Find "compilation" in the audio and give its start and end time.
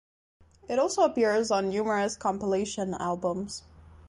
2.17-2.95